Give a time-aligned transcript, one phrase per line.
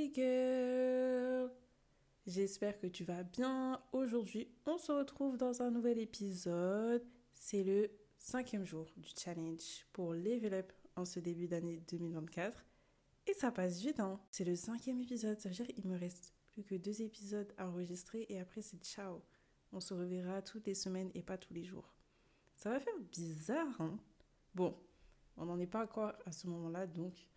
[0.00, 1.50] Hey girl
[2.26, 3.82] J'espère que tu vas bien.
[3.92, 7.04] Aujourd'hui, on se retrouve dans un nouvel épisode.
[7.34, 12.64] C'est le cinquième jour du challenge pour Level Up en ce début d'année 2024.
[13.26, 14.18] Et ça passe vite, hein.
[14.30, 17.68] C'est le cinquième épisode, ça veut dire qu'il me reste plus que deux épisodes à
[17.68, 19.20] enregistrer et après c'est ciao.
[19.70, 21.94] On se reverra toutes les semaines et pas tous les jours.
[22.56, 23.98] Ça va faire bizarre, hein.
[24.54, 24.74] Bon,
[25.36, 27.28] on n'en est pas encore à ce moment-là, donc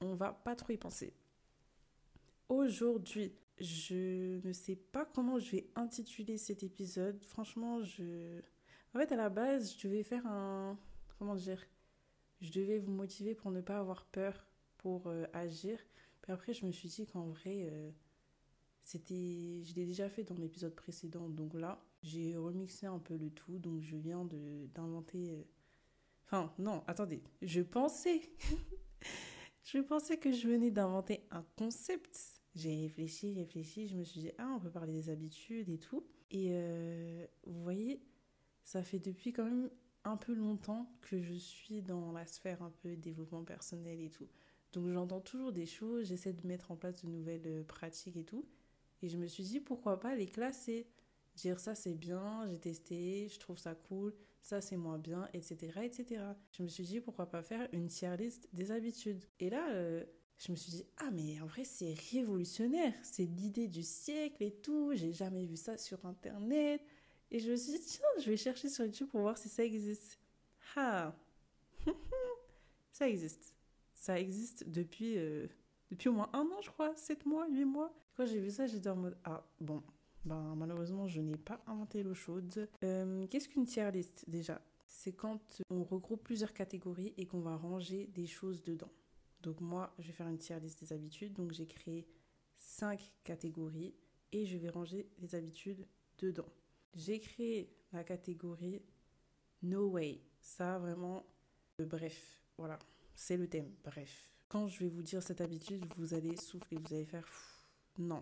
[0.00, 1.12] on va pas trop y penser.
[2.48, 7.22] Aujourd'hui, je ne sais pas comment je vais intituler cet épisode.
[7.24, 8.40] Franchement, je...
[8.94, 10.78] En fait, à la base, je devais faire un...
[11.18, 11.62] Comment dire
[12.40, 14.46] Je devais vous motiver pour ne pas avoir peur
[14.78, 15.78] pour euh, agir.
[16.22, 17.90] Puis après, je me suis dit qu'en vrai, euh,
[18.82, 19.62] c'était...
[19.64, 21.28] Je l'ai déjà fait dans l'épisode précédent.
[21.28, 23.58] Donc là, j'ai remixé un peu le tout.
[23.58, 24.26] Donc je viens
[24.74, 25.32] d'inventer...
[25.32, 25.42] Euh,
[26.24, 27.22] enfin, non, attendez.
[27.42, 28.22] Je pensais...
[29.64, 34.30] je pensais que je venais d'inventer un concept j'ai réfléchi, réfléchi, je me suis dit,
[34.38, 36.04] ah, on peut parler des habitudes et tout.
[36.30, 38.02] Et euh, vous voyez,
[38.64, 39.70] ça fait depuis quand même
[40.04, 44.28] un peu longtemps que je suis dans la sphère un peu développement personnel et tout.
[44.72, 48.24] Donc j'entends toujours des choses, j'essaie de mettre en place de nouvelles euh, pratiques et
[48.24, 48.44] tout.
[49.02, 50.86] Et je me suis dit, pourquoi pas les classer?
[51.36, 55.80] Dire ça c'est bien, j'ai testé, je trouve ça cool, ça c'est moins bien, etc.,
[55.84, 56.22] etc.
[56.50, 59.24] Je me suis dit, pourquoi pas faire une tier list des habitudes?
[59.38, 60.04] Et là, euh,
[60.38, 64.52] je me suis dit, ah mais en vrai c'est révolutionnaire, c'est l'idée du siècle et
[64.52, 66.80] tout, j'ai jamais vu ça sur Internet.
[67.30, 69.62] Et je me suis dit, tiens, je vais chercher sur YouTube pour voir si ça
[69.62, 70.18] existe.
[70.76, 71.14] Ah,
[72.92, 73.54] ça existe.
[73.92, 75.46] Ça existe depuis, euh,
[75.90, 77.92] depuis au moins un an, je crois, sept mois, huit mois.
[78.16, 79.82] Quand j'ai vu ça, j'étais en mode, ah bon,
[80.24, 82.68] ben, malheureusement, je n'ai pas inventé l'eau chaude.
[82.82, 84.60] Euh, qu'est-ce qu'une tier list déjà?
[84.86, 88.90] C'est quand on regroupe plusieurs catégories et qu'on va ranger des choses dedans.
[89.48, 91.32] Donc moi, je vais faire une tier liste des habitudes.
[91.32, 92.06] Donc j'ai créé
[92.54, 93.94] cinq catégories
[94.30, 95.86] et je vais ranger les habitudes
[96.18, 96.52] dedans.
[96.94, 98.82] J'ai créé la catégorie
[99.62, 100.20] No Way.
[100.42, 101.24] Ça, vraiment,
[101.80, 102.78] euh, bref, voilà,
[103.14, 104.34] c'est le thème, bref.
[104.48, 107.26] Quand je vais vous dire cette habitude, vous allez souffler, vous allez faire
[107.96, 108.20] non,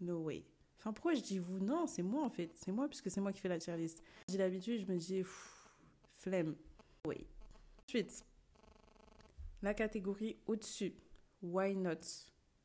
[0.00, 0.44] no way.
[0.78, 1.58] Enfin, pourquoi je dis vous?
[1.58, 2.52] Non, c'est moi en fait.
[2.54, 4.00] C'est moi puisque c'est moi qui fais la tier list.
[4.28, 5.24] J'ai l'habitude, je me dis
[6.18, 6.54] flemme.
[7.04, 7.26] Oui.
[7.84, 8.24] Ensuite,
[9.62, 10.94] la catégorie au-dessus,
[11.42, 12.00] why not?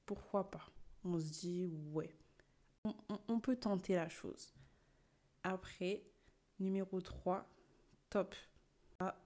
[0.05, 0.69] Pourquoi pas?
[1.03, 2.15] On se dit ouais.
[3.29, 4.53] On, peut tenter la chose.
[5.43, 6.03] Après,
[6.59, 7.49] numéro 3,
[8.09, 8.35] top.
[8.99, 9.17] Ah,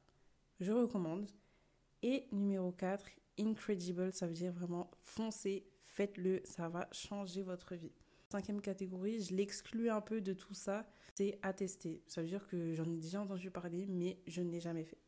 [0.60, 1.28] je recommande.
[2.04, 7.92] Et numéro 4, incredible, ça veut dire vraiment foncez, faites-le, ça va changer votre vie.
[8.30, 10.86] Cinquième catégorie, je l'exclus un peu de tout ça,
[11.16, 12.04] c'est à tester.
[12.06, 15.02] Ça veut dire que j'en ai déjà entendu parler, mais je ne l'ai jamais fait.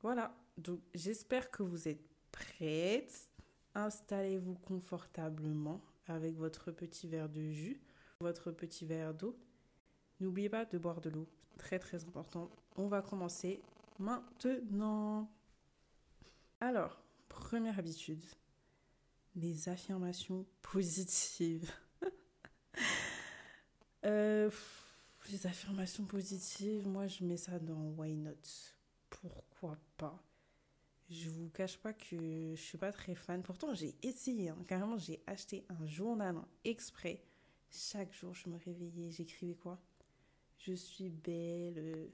[0.00, 3.28] Voilà, donc j'espère que vous êtes prêtes.
[3.74, 7.80] Installez-vous confortablement avec votre petit verre de jus,
[8.20, 9.36] votre petit verre d'eau.
[10.20, 11.28] N'oubliez pas de boire de l'eau,
[11.58, 12.50] très très important.
[12.76, 13.60] On va commencer
[13.98, 15.30] maintenant.
[16.60, 18.22] Alors, première habitude,
[19.34, 21.70] les affirmations positives.
[24.06, 24.50] Euh,
[25.30, 28.34] les affirmations positives, moi je mets ça dans Why Not
[29.08, 30.22] pourquoi pas?
[31.14, 33.40] Je vous cache pas que je suis pas très fan.
[33.42, 34.58] Pourtant, j'ai essayé, hein.
[34.66, 37.22] carrément, j'ai acheté un journal exprès.
[37.70, 39.80] Chaque jour, je me réveillais, j'écrivais quoi?
[40.58, 42.06] Je suis belle, euh,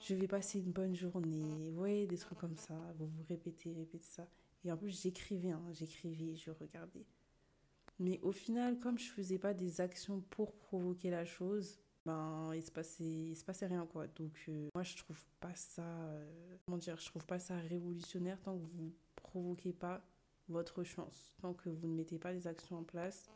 [0.00, 1.70] je vais passer une bonne journée.
[1.70, 2.74] Vous voyez, des trucs comme ça.
[2.98, 4.26] Vous vous répétez, répétez ça.
[4.64, 5.62] Et en plus, j'écrivais, hein.
[5.72, 7.06] j'écrivais, je regardais.
[8.00, 12.62] Mais au final, comme je faisais pas des actions pour provoquer la chose, ben il
[13.36, 14.06] se passait rien quoi.
[14.06, 18.40] Donc euh, moi je trouve pas ça euh, comment dire je trouve pas ça révolutionnaire
[18.40, 20.00] tant que vous provoquez pas
[20.48, 23.28] votre chance tant que vous ne mettez pas les actions en place.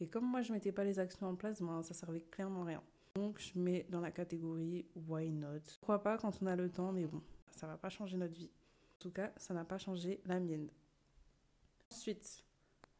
[0.00, 2.82] Et comme moi je mettais pas les actions en place ben ça servait clairement rien.
[3.14, 5.60] Donc je mets dans la catégorie why not.
[5.80, 8.50] Pourquoi pas quand on a le temps mais bon ça va pas changer notre vie.
[8.96, 10.68] En tout cas ça n'a pas changé la mienne.
[11.90, 12.44] Ensuite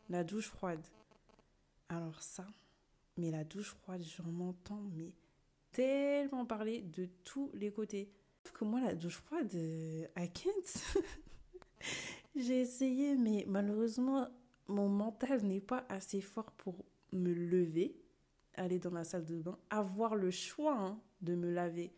[0.09, 0.87] la douche froide.
[1.91, 2.47] Alors ça
[3.21, 5.13] mais la douche froide, j'en entends mais
[5.73, 8.11] tellement parler de tous les côtés.
[8.45, 10.83] Sauf que moi, la douche froide, euh, à Kent,
[12.35, 14.29] j'ai essayé, mais malheureusement,
[14.69, 17.97] mon mental n'est pas assez fort pour me lever,
[18.55, 21.93] aller dans la salle de bain, avoir le choix hein, de me laver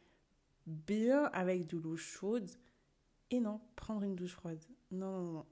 [0.67, 2.51] bien avec de l'eau chaude
[3.31, 4.63] et non, prendre une douche froide.
[4.91, 5.47] Non, non, non.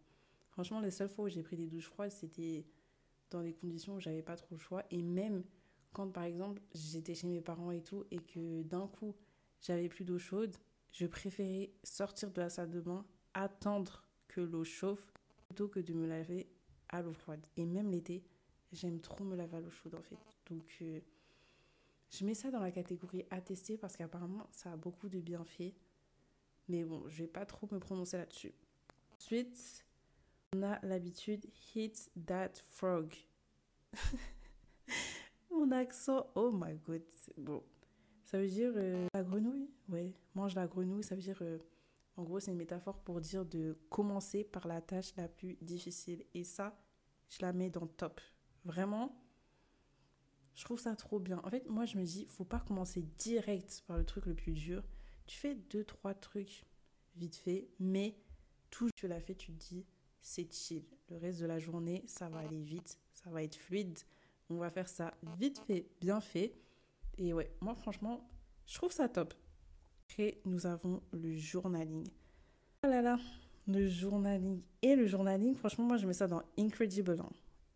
[0.50, 2.66] Franchement, les seules fois où j'ai pris des douches froides, c'était
[3.31, 4.84] dans des conditions où j'avais pas trop le choix.
[4.90, 5.44] Et même
[5.92, 9.14] quand par exemple j'étais chez mes parents et tout et que d'un coup
[9.60, 10.56] j'avais plus d'eau chaude,
[10.92, 13.04] je préférais sortir de la salle de bain,
[13.34, 15.12] attendre que l'eau chauffe
[15.46, 16.48] plutôt que de me laver
[16.88, 17.44] à l'eau froide.
[17.56, 18.25] Et même l'été,
[18.72, 20.19] j'aime trop me laver à l'eau chaude en fait.
[20.48, 21.00] Donc, euh,
[22.10, 25.75] je mets ça dans la catégorie à tester parce qu'apparemment, ça a beaucoup de bienfaits.
[26.69, 28.52] Mais bon, je vais pas trop me prononcer là-dessus.
[29.16, 29.84] Ensuite,
[30.54, 33.14] on a l'habitude hit that frog.
[35.61, 37.03] Mon accent, oh my god.
[37.37, 37.62] Bon,
[38.25, 39.69] ça veut dire euh, la grenouille?
[39.91, 41.37] Ouais, mange la grenouille, ça veut dire.
[41.43, 41.59] Euh,
[42.17, 46.25] en gros, c'est une métaphore pour dire de commencer par la tâche la plus difficile.
[46.33, 46.83] Et ça,
[47.29, 48.23] je la mets dans top.
[48.65, 49.23] Vraiment,
[50.55, 51.43] je trouve ça trop bien.
[51.45, 54.53] En fait, moi, je me dis, faut pas commencer direct par le truc le plus
[54.53, 54.83] dur.
[55.27, 56.65] Tu fais deux, trois trucs
[57.17, 58.17] vite fait, mais
[58.71, 59.85] tout tu l'as fait, tu te dis,
[60.23, 60.87] c'est chill.
[61.11, 63.99] Le reste de la journée, ça va aller vite, ça va être fluide.
[64.50, 66.52] On va faire ça vite fait, bien fait.
[67.19, 68.29] Et ouais, moi, franchement,
[68.67, 69.32] je trouve ça top.
[70.08, 72.08] Après, nous avons le journaling.
[72.85, 73.19] Oh là là,
[73.69, 74.61] le journaling.
[74.82, 77.17] Et le journaling, franchement, moi, je mets ça dans Incredible.
[77.20, 77.31] Hein.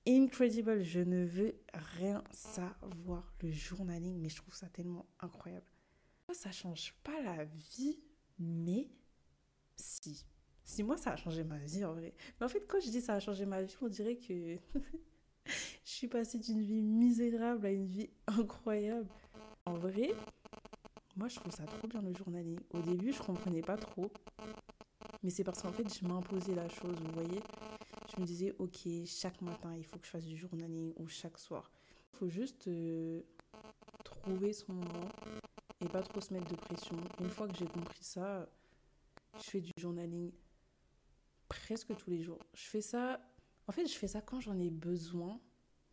[0.06, 1.54] Incredible, je ne veux
[1.96, 3.32] rien savoir.
[3.40, 5.66] Le journaling, mais je trouve ça tellement incroyable.
[6.32, 8.00] Ça change pas la vie,
[8.38, 8.88] mais
[9.76, 10.26] si.
[10.64, 12.14] Si moi, ça a changé ma vie, en vrai.
[12.40, 14.58] Mais en fait, quand je dis ça a changé ma vie, on dirait que
[15.46, 19.08] je suis passée d'une vie misérable à une vie incroyable.
[19.66, 20.10] En vrai,
[21.16, 22.60] moi, je trouve ça trop bien le journaling.
[22.72, 24.10] Au début, je comprenais pas trop.
[25.22, 27.40] Mais c'est parce qu'en fait, je m'imposais la chose, vous voyez
[28.14, 31.38] je me disais, ok, chaque matin, il faut que je fasse du journaling ou chaque
[31.38, 31.70] soir.
[32.12, 33.22] Il faut juste euh,
[34.04, 35.08] trouver son moment
[35.80, 36.96] et pas trop se mettre de pression.
[37.20, 38.48] Une fois que j'ai compris ça,
[39.38, 40.32] je fais du journaling
[41.48, 42.38] presque tous les jours.
[42.54, 43.20] Je fais ça,
[43.66, 45.40] en fait, je fais ça quand j'en ai besoin,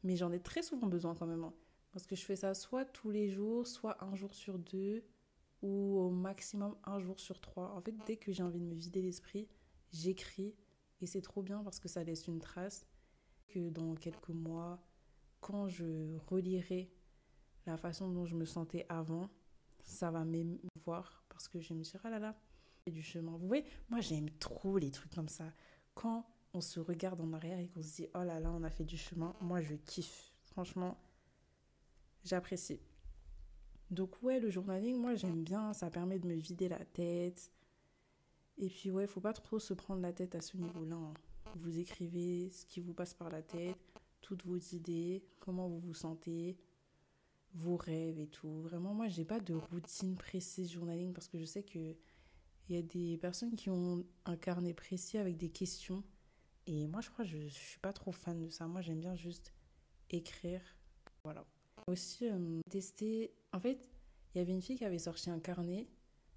[0.03, 1.43] mais j'en ai très souvent besoin quand même.
[1.43, 1.53] Hein.
[1.91, 5.03] Parce que je fais ça soit tous les jours, soit un jour sur deux,
[5.61, 7.73] ou au maximum un jour sur trois.
[7.75, 9.47] En fait, dès que j'ai envie de me vider l'esprit,
[9.91, 10.55] j'écris
[11.01, 12.87] et c'est trop bien parce que ça laisse une trace
[13.47, 14.81] que dans quelques mois,
[15.39, 16.91] quand je relirai
[17.65, 19.29] la façon dont je me sentais avant,
[19.83, 22.39] ça va m'émouvoir parce que je me dire, ah là là,
[22.87, 23.37] a du chemin.
[23.37, 25.51] Vous voyez, moi j'aime trop les trucs comme ça.
[25.93, 28.69] Quand on se regarde en arrière et qu'on se dit, oh là là, on a
[28.69, 30.33] fait du chemin, moi je kiffe.
[30.43, 30.97] Franchement,
[32.23, 32.79] j'apprécie.
[33.89, 37.51] Donc ouais, le journaling, moi j'aime bien, ça permet de me vider la tête,
[38.57, 40.95] et puis ouais, faut pas trop se prendre la tête à ce niveau-là.
[40.95, 41.13] Hein.
[41.55, 43.77] Vous écrivez ce qui vous passe par la tête,
[44.21, 46.57] toutes vos idées, comment vous vous sentez,
[47.53, 48.61] vos rêves et tout.
[48.61, 51.95] Vraiment, moi, j'ai pas de routine précise journaling parce que je sais que
[52.69, 56.03] il y a des personnes qui ont un carnet précis avec des questions.
[56.67, 58.67] Et moi, je crois que je, je suis pas trop fan de ça.
[58.67, 59.53] Moi, j'aime bien juste
[60.09, 60.61] écrire.
[61.23, 61.45] Voilà.
[61.87, 63.33] Aussi, euh, tester.
[63.51, 63.89] En fait,
[64.33, 65.87] il y avait une fille qui avait sorti un carnet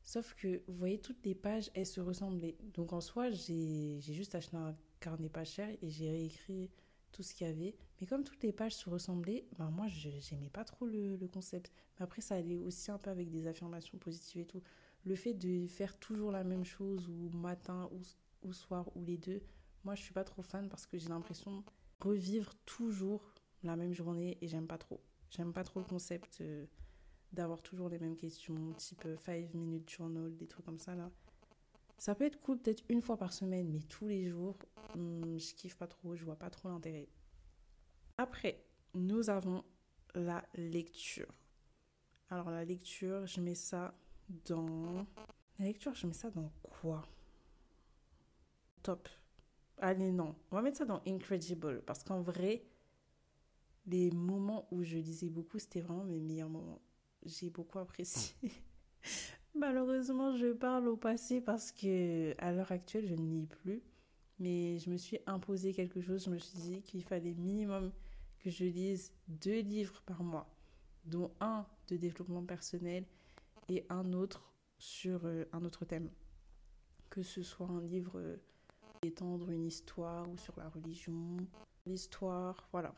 [0.05, 2.57] Sauf que, vous voyez, toutes les pages, elles se ressemblaient.
[2.75, 6.71] Donc en soi, j'ai juste acheté un carnet pas cher et j'ai réécrit
[7.11, 7.75] tout ce qu'il y avait.
[8.01, 11.27] Mais comme toutes les pages se ressemblaient, ben moi, je n'aimais pas trop le, le,
[11.27, 11.73] concept.
[11.99, 14.63] Mais après, ça allait aussi un peu avec des affirmations positives et tout.
[15.05, 18.03] Le fait de faire toujours la même chose, ou matin, ou,
[18.47, 19.41] ou soir, ou les deux,
[19.85, 21.65] moi, je suis pas trop fan parce que j'ai l'impression de
[22.01, 25.01] revivre toujours la même journée et j'aime pas trop.
[25.31, 26.41] J'aime pas trop le concept.
[26.41, 26.67] Euh,
[27.35, 31.11] d'avoir toujours les mêmes questions, type 5 euh, minutes journal, des trucs comme ça là.
[31.99, 34.57] Ça peut être cool peut-être une fois par semaine, mais tous les jours,
[34.95, 37.09] hmm, je kiffe pas trop, je vois pas trop l'intérêt.
[38.19, 38.65] Après,
[38.95, 39.65] nous avons
[40.15, 41.33] la lecture.
[42.31, 43.95] Alors la lecture, je mets ça
[44.47, 45.07] dans...
[45.59, 47.07] La lecture, je mets ça dans quoi?
[48.83, 49.09] Top.
[49.85, 50.35] Allez, non.
[50.51, 51.83] On va mettre ça dans Incredible.
[51.85, 52.65] Parce qu'en vrai,
[53.85, 56.81] les moments où je lisais beaucoup, c'était vraiment mes meilleurs moments
[57.27, 58.35] j'ai beaucoup apprécié.
[59.55, 63.83] Malheureusement, je parle au passé parce que à l'heure actuelle, je ne lis plus.
[64.39, 66.25] Mais je me suis imposé quelque chose.
[66.25, 67.93] Je me suis dit qu'il fallait minimum
[68.39, 70.55] que je lise deux livres par mois,
[71.05, 73.05] dont un de développement personnel
[73.69, 76.11] et un autre sur euh, un autre thème.
[77.11, 78.37] Que ce soit un livre euh,
[79.07, 81.37] étendre une histoire ou sur la religion,
[81.87, 82.95] l'histoire, voilà.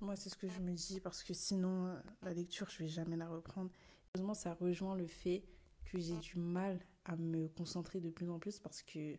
[0.00, 2.88] Moi, c'est ce que je me dis parce que sinon, euh, la lecture, je vais
[2.88, 3.70] jamais la reprendre.
[4.14, 5.44] Heureusement, ça rejoint le fait
[5.84, 9.16] que j'ai du mal à me concentrer de plus en plus parce que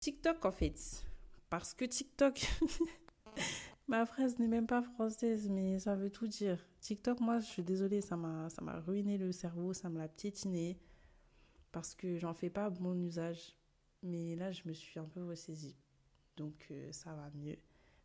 [0.00, 1.04] TikTok, en fait.
[1.48, 2.46] Parce que TikTok,
[3.88, 6.58] ma phrase n'est même pas française, mais ça veut tout dire.
[6.80, 10.08] TikTok, moi, je suis désolée, ça m'a, ça m'a ruiné le cerveau, ça me l'a
[10.08, 10.78] piétiné
[11.72, 13.56] parce que j'en fais pas bon usage.
[14.02, 15.76] Mais là, je me suis un peu ressaisie.
[16.36, 17.58] Donc, euh, ça va mieux.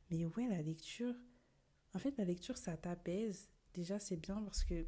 [0.09, 1.15] Mais ouais, la lecture,
[1.93, 3.49] en fait, la lecture, ça t'apaise.
[3.73, 4.85] Déjà, c'est bien parce que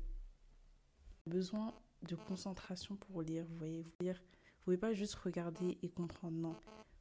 [1.28, 3.46] besoin de concentration pour lire.
[3.50, 6.38] Vous voyez, vous lire, vous pouvez pas juste regarder et comprendre.
[6.38, 6.56] Non,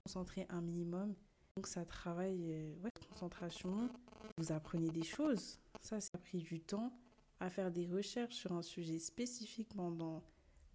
[0.05, 1.15] concentrer un minimum.
[1.57, 2.53] Donc, ça travaille.
[2.53, 3.89] Euh, ouais, concentration,
[4.37, 5.59] vous apprenez des choses.
[5.81, 6.93] Ça, ça a pris du temps
[7.41, 10.23] à faire des recherches sur un sujet spécifique pendant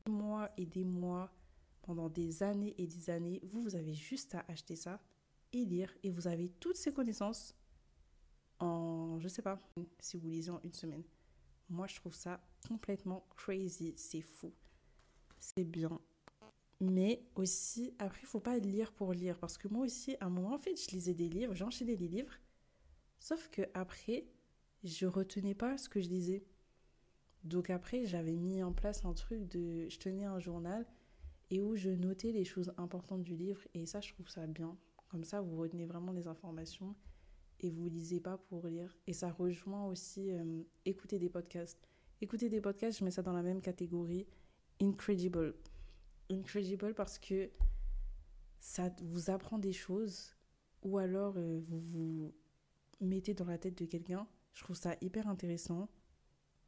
[0.05, 1.31] des mois et des mois,
[1.81, 3.39] pendant des années et des années.
[3.43, 5.01] Vous, vous avez juste à acheter ça
[5.53, 7.55] et lire et vous avez toutes ces connaissances
[8.59, 9.57] en, je sais pas,
[9.99, 11.03] si vous lisez en une semaine.
[11.69, 13.93] Moi, je trouve ça complètement crazy.
[13.95, 14.51] C'est fou.
[15.39, 15.99] C'est bien.
[16.81, 19.37] Mais aussi, après, il faut pas lire pour lire.
[19.37, 22.07] Parce que moi aussi, à un moment, en fait, je lisais des livres, j'enchaînais des
[22.07, 22.33] livres.
[23.19, 24.25] Sauf que après,
[24.83, 26.43] je retenais pas ce que je lisais.
[27.43, 29.87] Donc après, j'avais mis en place un truc de...
[29.89, 30.85] Je tenais un journal
[31.51, 33.61] et où je notais les choses importantes du livre.
[33.73, 34.77] Et ça, je trouve ça bien.
[35.09, 36.95] Comme ça, vous retenez vraiment les informations
[37.61, 38.97] et vous lisez pas pour lire.
[39.07, 41.87] Et ça rejoint aussi euh, écouter des podcasts.
[42.21, 44.27] Écouter des podcasts, je mets ça dans la même catégorie.
[44.81, 45.55] Incredible.
[46.29, 47.49] Incredible parce que
[48.59, 50.35] ça vous apprend des choses
[50.83, 52.33] ou alors euh, vous vous
[53.01, 54.27] mettez dans la tête de quelqu'un.
[54.53, 55.89] Je trouve ça hyper intéressant.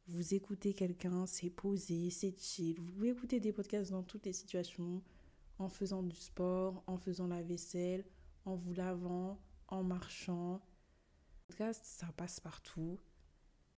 [0.08, 2.80] Vous écoutez quelqu'un, c'est posé, c'est chill.
[2.80, 5.00] Vous pouvez écouter des podcasts dans toutes les situations,
[5.58, 8.04] en faisant du sport, en faisant la vaisselle,
[8.44, 10.60] en vous lavant, en marchant,
[11.46, 12.98] podcast, ça passe partout.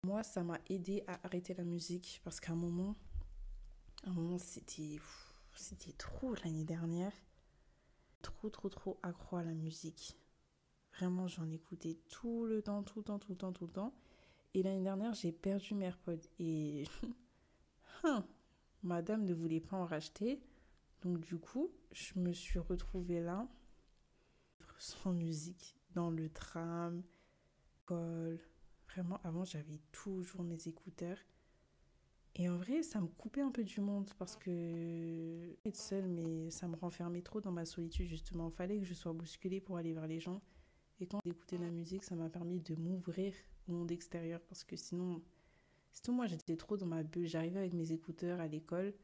[0.03, 2.97] Moi, ça m'a aidé à arrêter la musique parce qu'à un moment,
[4.05, 4.99] un moment, c'était,
[5.55, 7.13] c'était trop l'année dernière.
[8.23, 10.17] Trop, trop, trop accro à la musique.
[10.95, 13.95] Vraiment, j'en écoutais tout le temps, tout le temps, tout le temps, tout le temps.
[14.55, 16.29] Et l'année dernière, j'ai perdu mes AirPods.
[16.39, 16.85] Et
[18.05, 18.27] hein,
[18.83, 20.41] madame ne voulait pas en racheter.
[21.03, 23.47] Donc du coup, je me suis retrouvée là,
[24.79, 27.03] sans musique, dans le tram,
[28.95, 31.19] Vraiment, avant, j'avais toujours mes écouteurs.
[32.37, 36.51] Et en vrai, ça me coupait un peu du monde parce que être seule, mais
[36.51, 38.49] ça me renfermait trop dans ma solitude, justement.
[38.49, 40.43] Il fallait que je sois bousculée pour aller vers les gens.
[41.01, 43.35] Et quand d'écouter la musique, ça m'a permis de m'ouvrir
[43.69, 45.23] monde extérieur parce que sinon,
[45.93, 47.27] sinon moi, j'étais trop dans ma bulle.
[47.27, 48.95] J'arrivais avec mes écouteurs à l'école,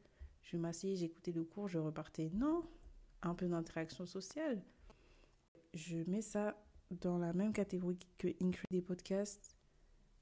[0.43, 2.29] je m'asseyais, j'écoutais le cours, je repartais.
[2.33, 2.63] Non,
[3.21, 4.61] un peu d'interaction sociale.
[5.73, 9.55] Je mets ça dans la même catégorie que Include des podcasts,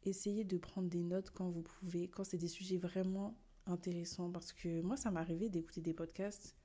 [0.03, 4.31] essayez de prendre des notes quand vous pouvez, quand c'est des sujets vraiment intéressants.
[4.31, 6.55] Parce que moi, ça arrivé d'écouter des podcasts,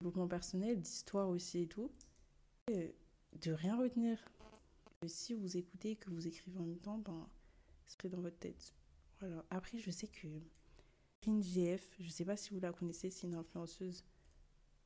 [0.00, 1.90] développement personnel, d'histoire aussi et tout,
[2.68, 4.18] de rien retenir.
[5.02, 7.28] Et si vous écoutez que vous écrivez en même temps, ben,
[7.86, 8.74] c'est dans votre tête.
[9.20, 9.44] Voilà.
[9.50, 10.28] Après, je sais que
[11.40, 14.04] GF, je sais pas si vous la connaissez, c'est une influenceuse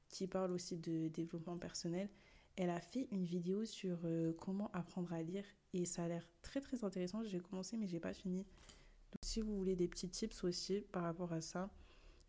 [0.09, 2.11] qui parle aussi de développement personnel.
[2.57, 6.27] Elle a fait une vidéo sur euh, comment apprendre à lire et ça a l'air
[6.43, 7.23] très très intéressant.
[7.25, 8.39] J'ai commencé mais j'ai pas fini.
[8.39, 11.71] Donc si vous voulez des petits tips aussi par rapport à ça,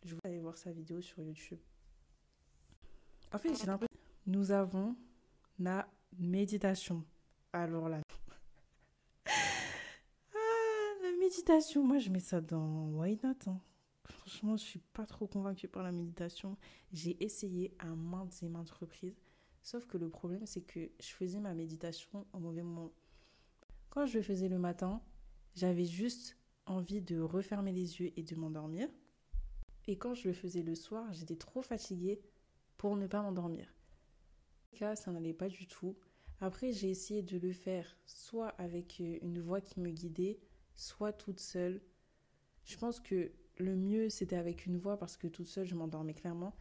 [0.04, 1.58] je vous aller voir sa vidéo sur YouTube.
[3.32, 3.88] En fait, j'ai l'impression
[4.26, 4.96] nous avons
[5.58, 5.86] la
[6.18, 7.04] méditation.
[7.54, 8.00] Alors là,
[9.26, 10.38] ah,
[11.04, 13.36] la méditation, moi je mets ça dans Why Not.
[13.46, 13.60] Hein.
[14.06, 16.56] Franchement, je suis pas trop convaincue par la méditation.
[16.92, 19.22] J'ai essayé à maintes et maintes reprises.
[19.62, 22.90] Sauf que le problème, c'est que je faisais ma méditation au mauvais moment.
[23.88, 25.00] Quand je le faisais le matin,
[25.54, 28.88] j'avais juste envie de refermer les yeux et de m'endormir.
[29.86, 32.20] Et quand je le faisais le soir, j'étais trop fatiguée
[32.78, 33.66] pour ne pas m'endormir.
[33.68, 35.94] En tout cas, ça n'allait pas du tout.
[36.40, 40.38] Après, j'ai essayé de le faire soit avec euh, une voix qui me guidait,
[40.74, 41.80] soit toute seule.
[42.64, 46.14] Je pense que le mieux, c'était avec une voix parce que toute seule, je m'endormais
[46.14, 46.54] clairement.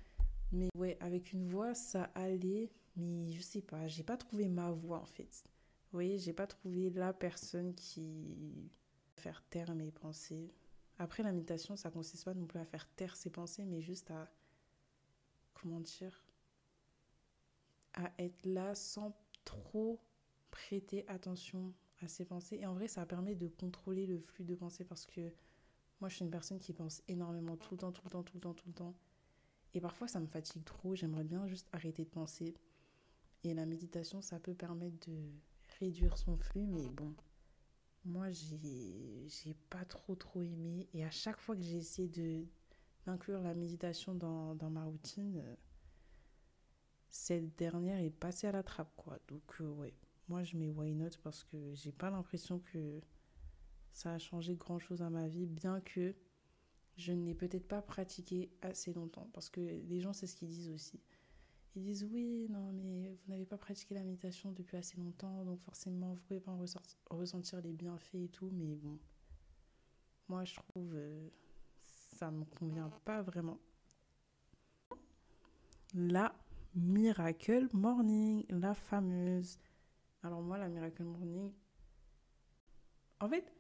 [0.52, 4.72] Mais ouais, avec une voix, ça allait, mais je sais pas, j'ai pas trouvé ma
[4.72, 5.44] voix en fait.
[5.92, 8.70] Vous voyez, j'ai pas trouvé la personne qui
[9.16, 10.54] faire taire mes pensées.
[11.00, 14.12] Après la méditation, ça consiste pas non plus à faire taire ses pensées, mais juste
[14.12, 14.32] à
[15.54, 16.24] comment dire
[17.96, 19.16] à être là sans
[19.46, 20.00] trop
[20.52, 22.58] prêter attention à ses pensées.
[22.58, 25.22] Et en vrai, ça permet de contrôler le flux de pensées parce que
[26.00, 28.36] moi, je suis une personne qui pense énormément tout le temps, tout le temps, tout
[28.36, 28.96] le temps, tout le temps.
[29.74, 30.96] Et parfois, ça me fatigue trop.
[30.96, 32.56] J'aimerais bien juste arrêter de penser.
[33.44, 35.18] Et la méditation, ça peut permettre de
[35.80, 37.14] réduire son flux, mais bon,
[38.06, 40.88] moi, j'ai, j'ai pas trop, trop aimé.
[40.94, 42.46] Et à chaque fois que j'ai essayé de,
[43.06, 45.56] d'inclure la méditation dans, dans ma routine, euh,
[47.14, 49.20] cette dernière est passée à la trappe, quoi.
[49.28, 49.94] Donc, euh, ouais,
[50.28, 53.02] moi, je mets why not parce que j'ai pas l'impression que
[53.92, 56.16] ça a changé grand chose à ma vie, bien que
[56.98, 59.30] je n'ai peut-être pas pratiqué assez longtemps.
[59.34, 61.00] Parce que les gens, c'est ce qu'ils disent aussi
[61.76, 65.60] ils disent oui, non, mais vous n'avez pas pratiqué la méditation depuis assez longtemps, donc
[65.62, 69.00] forcément, vous pouvez pas en ressentir les bienfaits et tout, mais bon,
[70.28, 71.30] moi, je trouve euh,
[72.16, 73.60] ça me convient pas vraiment.
[75.96, 76.36] La
[76.76, 79.60] Miracle Morning, la fameuse.
[80.24, 81.52] Alors moi, la Miracle Morning,
[83.20, 83.54] En fait,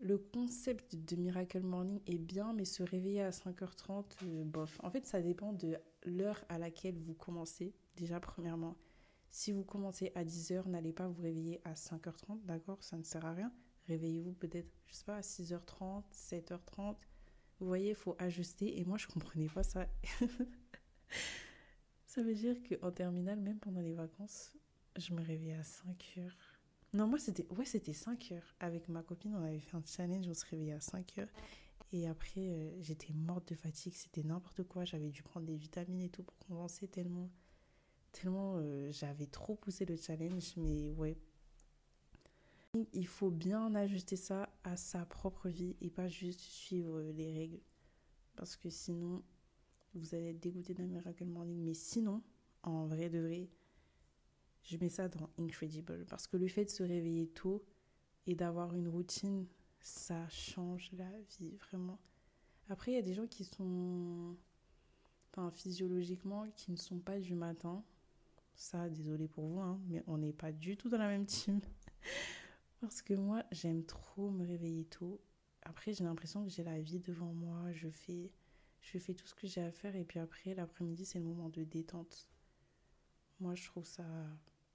[0.00, 4.78] le concept de Miracle Morning est bien, mais se réveiller à 5h30, euh, bof.
[4.82, 7.74] En fait, ça dépend de l'heure à laquelle vous commencez.
[7.96, 8.76] Déjà, premièrement,
[9.30, 12.82] si vous commencez à 10h, n'allez pas vous réveiller à 5h30, d'accord?
[12.82, 13.52] Ça ne sert à rien.
[13.88, 16.96] Réveillez-vous peut-être, je sais pas, à 6h30, 7h30.
[17.60, 18.78] Vous voyez, il faut ajuster.
[18.78, 19.86] Et moi, je comprenais pas ça.
[22.10, 24.52] ça veut dire qu'en terminale, même pendant les vacances,
[24.98, 26.28] je me réveillais à 5h.
[26.92, 28.56] Non, moi, c'était ouais, c'était 5 heures.
[28.58, 31.28] Avec ma copine, on avait fait un challenge, on se réveillait à 5 heures.
[31.92, 34.84] Et après, euh, j'étais morte de fatigue, c'était n'importe quoi.
[34.84, 37.30] J'avais dû prendre des vitamines et tout pour compenser tellement,
[38.10, 40.56] tellement euh, j'avais trop poussé le challenge.
[40.56, 41.16] Mais ouais,
[42.92, 47.60] il faut bien ajuster ça à sa propre vie et pas juste suivre les règles.
[48.34, 49.22] Parce que sinon,
[49.94, 51.62] vous allez être dégoûté d'un Miracle Morning.
[51.62, 52.22] Mais sinon,
[52.62, 53.48] en vrai de vrai,
[54.62, 56.06] je mets ça dans Incredible.
[56.08, 57.64] Parce que le fait de se réveiller tôt
[58.26, 59.46] et d'avoir une routine,
[59.80, 61.98] ça change la vie, vraiment.
[62.68, 64.36] Après, il y a des gens qui sont,
[65.32, 67.82] enfin, physiologiquement, qui ne sont pas du matin.
[68.54, 71.60] Ça, désolé pour vous, hein, mais on n'est pas du tout dans la même team.
[72.80, 75.20] Parce que moi, j'aime trop me réveiller tôt.
[75.62, 77.72] Après, j'ai l'impression que j'ai la vie devant moi.
[77.72, 78.30] Je fais,
[78.80, 79.94] je fais tout ce que j'ai à faire.
[79.96, 82.28] Et puis après, l'après-midi, c'est le moment de détente.
[83.38, 84.04] Moi, je trouve ça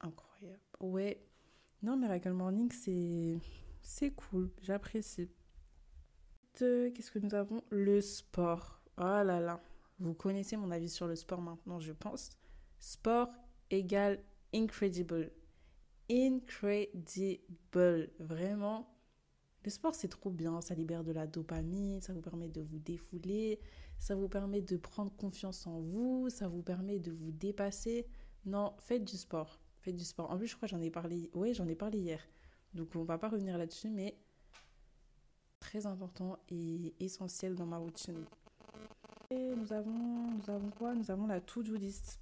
[0.01, 0.59] incroyable.
[0.79, 1.25] Ouais.
[1.81, 3.39] Non, Miracle Morning, c'est,
[3.81, 4.51] c'est cool.
[4.61, 5.29] J'apprécie.
[6.53, 7.61] Qu'est-ce que nous avons?
[7.69, 8.81] Le sport.
[8.97, 9.61] Oh là là.
[9.99, 12.37] Vous connaissez mon avis sur le sport maintenant, je pense.
[12.79, 13.29] Sport
[13.69, 15.31] égale incredible.
[16.09, 17.41] Incredible.
[18.19, 18.89] Vraiment.
[19.63, 20.61] Le sport, c'est trop bien.
[20.61, 22.01] Ça libère de la dopamine.
[22.01, 23.59] Ça vous permet de vous défouler.
[23.99, 26.29] Ça vous permet de prendre confiance en vous.
[26.29, 28.07] Ça vous permet de vous dépasser.
[28.45, 29.59] Non, faites du sport.
[29.79, 30.31] Faites du sport.
[30.31, 31.29] En plus, je crois que j'en ai parlé.
[31.33, 32.21] Oui, j'en ai parlé hier.
[32.73, 34.17] Donc, on va pas revenir là-dessus, mais
[35.59, 38.25] très important et essentiel dans ma routine.
[39.31, 40.93] Et nous avons, nous avons quoi?
[40.93, 42.19] Nous avons la to-do list.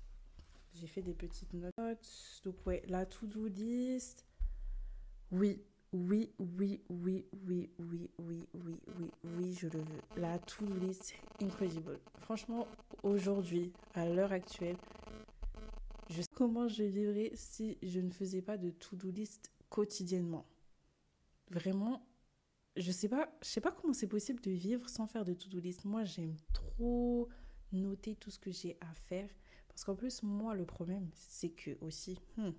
[0.73, 2.41] J'ai fait des petites notes.
[2.43, 4.25] Donc, ouais, la to-do list.
[5.31, 5.61] Oui,
[5.93, 10.01] oui, oui, oui, oui, oui, oui, oui, oui, oui, je le veux.
[10.17, 11.99] La to-do list, incredible.
[12.19, 12.67] Franchement,
[13.03, 14.77] aujourd'hui, à l'heure actuelle,
[16.09, 20.45] je sais comment je vivrais si je ne faisais pas de to-do list quotidiennement.
[21.49, 22.05] Vraiment,
[22.75, 25.59] je sais pas, je sais pas comment c'est possible de vivre sans faire de to-do
[25.59, 25.85] list.
[25.85, 27.29] Moi, j'aime trop
[27.71, 29.29] noter tout ce que j'ai à faire
[29.67, 32.51] parce qu'en plus moi le problème c'est que aussi hmm,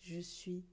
[0.00, 0.64] je suis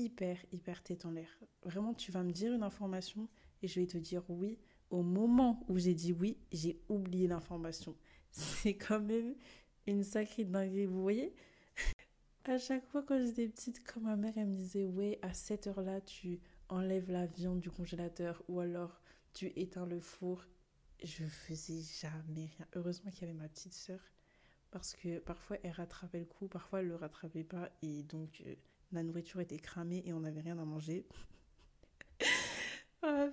[0.00, 1.28] hyper hyper tête en l'air.
[1.62, 3.28] Vraiment, tu vas me dire une information
[3.62, 4.58] et je vais te dire oui.
[4.90, 7.96] Au moment où j'ai dit oui, j'ai oublié l'information.
[8.30, 9.34] C'est quand même
[9.86, 11.34] une sacrée dinguerie, vous voyez?
[12.44, 15.66] À chaque fois quand j'étais petite, quand ma mère elle me disait ouais, à cette
[15.66, 19.02] heure-là, tu enlèves la viande du congélateur ou alors
[19.34, 20.46] tu éteins le four,
[21.02, 22.66] je faisais jamais rien.
[22.74, 24.00] Heureusement qu'il y avait ma petite sœur
[24.70, 28.54] parce que parfois elle rattrapait le coup, parfois elle le rattrapait pas et donc euh,
[28.92, 31.06] la nourriture était cramée et on n'avait rien à manger.
[33.02, 33.30] Ah,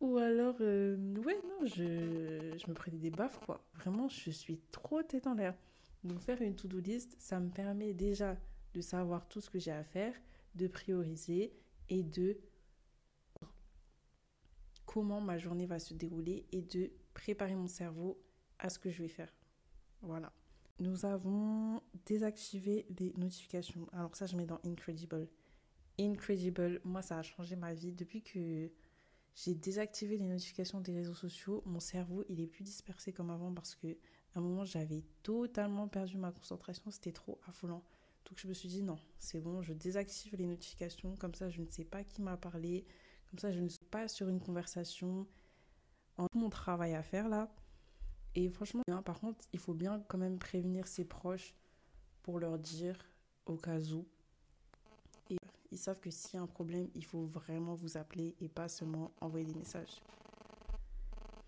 [0.00, 3.64] ou alors, euh, ouais, non, je, je me prenais des baffes, quoi.
[3.76, 5.54] Vraiment, je suis trop tête en l'air.
[6.04, 8.36] Donc faire une to-do list, ça me permet déjà
[8.74, 10.14] de savoir tout ce que j'ai à faire,
[10.54, 11.52] de prioriser
[11.88, 12.38] et de
[14.84, 18.22] comment ma journée va se dérouler et de préparer mon cerveau
[18.58, 19.32] à ce que je vais faire.
[20.02, 20.32] Voilà.
[20.78, 23.88] Nous avons désactivé les notifications.
[23.92, 25.28] Alors ça, je mets dans Incredible.
[25.98, 27.92] Incredible, moi, ça a changé ma vie.
[27.92, 28.70] Depuis que
[29.34, 33.52] j'ai désactivé les notifications des réseaux sociaux, mon cerveau, il est plus dispersé comme avant
[33.54, 33.96] parce que
[34.34, 37.82] un moment, j'avais totalement perdu ma concentration, c'était trop affolant.
[38.26, 41.62] Donc je me suis dit non, c'est bon, je désactive les notifications, comme ça je
[41.62, 42.84] ne sais pas qui m'a parlé,
[43.30, 45.26] comme ça je ne suis pas sur une conversation.
[46.18, 47.50] En tout mon travail à faire là.
[48.36, 51.54] Et franchement, par contre, il faut bien quand même prévenir ses proches
[52.22, 52.98] pour leur dire
[53.46, 54.06] au cas où.
[55.30, 55.36] Et
[55.72, 58.68] ils savent que s'il y a un problème, il faut vraiment vous appeler et pas
[58.68, 60.02] seulement envoyer des messages.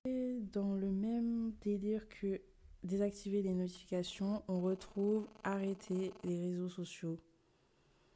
[0.06, 2.40] Et dans le même délire que
[2.82, 7.20] désactiver les notifications, on retrouve arrêter les réseaux sociaux.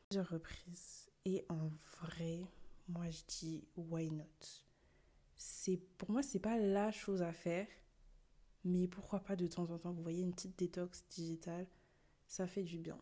[0.09, 1.11] Plusieurs reprises.
[1.27, 1.69] Et en
[2.01, 2.41] vrai,
[2.89, 4.25] moi je dis why not?
[5.99, 7.67] Pour moi c'est pas la chose à faire,
[8.65, 11.67] mais pourquoi pas de temps en temps, vous voyez une petite détox digitale,
[12.27, 12.99] ça fait du bien.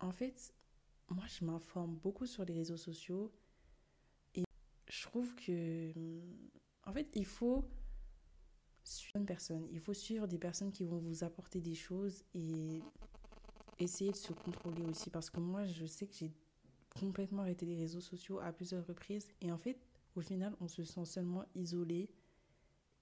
[0.00, 0.54] En fait,
[1.08, 3.32] moi je m'informe beaucoup sur les réseaux sociaux
[4.34, 4.44] et
[4.88, 5.92] je trouve que
[6.86, 7.64] en fait, il faut
[8.84, 9.66] suivre une personne.
[9.72, 12.82] Il faut suivre des personnes qui vont vous apporter des choses et
[13.78, 15.10] essayer de se contrôler aussi.
[15.10, 16.32] Parce que moi, je sais que j'ai
[17.00, 19.28] complètement arrêté les réseaux sociaux à plusieurs reprises.
[19.40, 19.78] Et en fait,
[20.14, 22.10] au final, on se sent seulement isolé.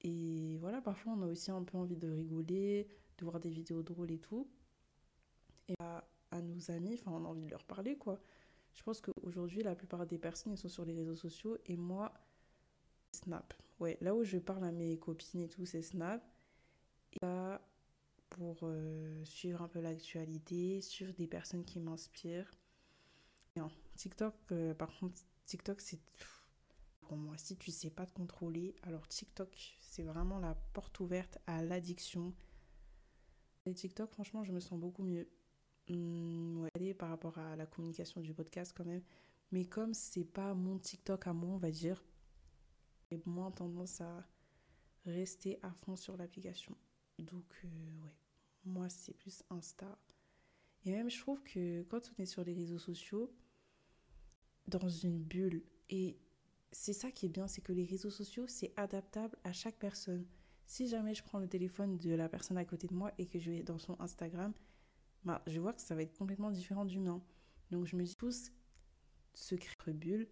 [0.03, 2.88] Et voilà, parfois, on a aussi un peu envie de rigoler,
[3.19, 4.49] de voir des vidéos drôles et tout.
[5.69, 6.05] Et à,
[6.43, 8.21] nos amis, enfin, on a envie de leur parler, quoi.
[8.73, 11.59] Je pense qu'aujourd'hui, la plupart des personnes, sont sur les réseaux sociaux.
[11.67, 12.12] Et moi,
[13.12, 13.55] Snap.
[13.79, 16.23] Ouais, là où je parle à mes copines et tout, c'est Snap.
[17.12, 17.61] Et là,
[18.31, 22.51] pour euh, suivre un peu l'actualité, suivre des personnes qui m'inspirent.
[23.57, 26.01] Non, TikTok, euh, par contre, TikTok, c'est
[27.16, 27.37] moi.
[27.38, 32.35] Si tu sais pas te contrôler, alors TikTok, c'est vraiment la porte ouverte à l'addiction.
[33.66, 35.29] Et TikTok, franchement, je me sens beaucoup mieux.
[35.90, 39.03] Hum, par rapport à la communication du podcast quand même.
[39.51, 42.03] Mais comme c'est pas mon TikTok à moi, on va dire,
[43.11, 44.27] j'ai moins tendance à
[45.05, 46.77] rester à fond sur l'application.
[47.18, 47.68] Donc, euh,
[48.05, 48.16] ouais,
[48.64, 49.98] moi, c'est plus Insta.
[50.85, 53.35] Et même, je trouve que quand on est sur les réseaux sociaux,
[54.68, 56.18] dans une bulle, et
[56.73, 60.27] c'est ça qui est bien, c'est que les réseaux sociaux, c'est adaptable à chaque personne.
[60.65, 63.39] Si jamais je prends le téléphone de la personne à côté de moi et que
[63.39, 64.53] je vais dans son Instagram,
[65.25, 67.23] bah, je vois que ça va être complètement différent du mien.
[67.71, 68.51] Donc je me dis tous
[69.35, 70.29] se créer bulle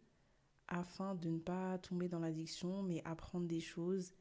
[0.69, 4.13] afin de ne pas tomber dans l'addiction, mais apprendre des choses.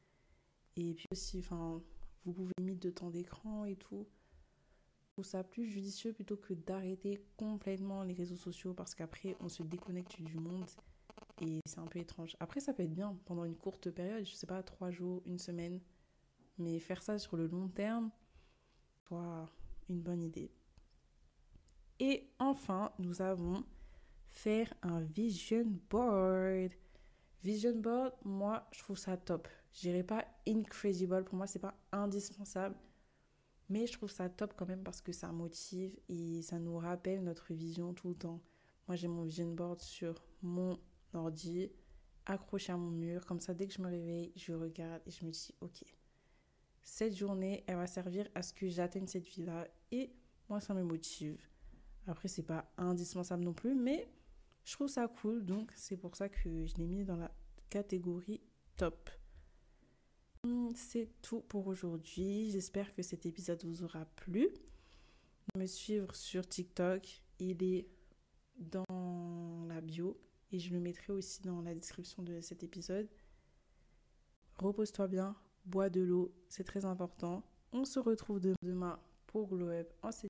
[0.76, 4.08] Et puis aussi, vous pouvez limiter de temps d'écran et tout.
[5.08, 9.50] Je trouve ça plus judicieux plutôt que d'arrêter complètement les réseaux sociaux parce qu'après on
[9.50, 10.70] se déconnecte du monde
[11.42, 12.36] et c'est un peu étrange.
[12.40, 15.38] Après, ça peut être bien pendant une courte période, je sais pas, trois jours, une
[15.38, 15.80] semaine,
[16.58, 18.12] mais faire ça sur le long terme,
[19.08, 19.50] soit
[19.90, 20.52] une bonne idée.
[22.00, 23.64] Et enfin, nous avons
[24.30, 26.72] faire un vision board.
[27.44, 29.48] Vision board, moi, je trouve ça top.
[29.74, 32.76] Je dirais pas incredible, pour moi, c'est pas indispensable.
[33.70, 37.24] Mais je trouve ça top quand même parce que ça motive et ça nous rappelle
[37.24, 38.42] notre vision tout le temps.
[38.88, 40.80] Moi, j'ai mon vision board sur mon
[41.14, 41.72] ordi,
[42.26, 43.26] accroché à mon mur.
[43.26, 45.84] Comme ça, dès que je me réveille, je regarde et je me dis, ok,
[46.82, 49.68] cette journée, elle va servir à ce que j'atteigne cette vie-là.
[49.92, 50.12] Et
[50.50, 51.40] moi, ça me motive.
[52.08, 54.12] Après, c'est pas indispensable non plus, mais
[54.64, 55.46] je trouve ça cool.
[55.46, 57.32] Donc, c'est pour ça que je l'ai mis dans la
[57.70, 58.42] catégorie
[58.78, 59.10] top.
[60.44, 62.50] Hmm, c'est tout pour aujourd'hui.
[62.52, 64.50] J'espère que cet épisode vous aura plu.
[65.56, 67.88] Me suivre sur TikTok, il est
[68.58, 70.20] dans la bio
[70.52, 73.08] et je le mettrai aussi dans la description de cet épisode.
[74.58, 75.36] Repose-toi bien,
[75.66, 77.44] bois de l'eau, c'est très important.
[77.72, 80.12] On se retrouve demain pour Glow Up en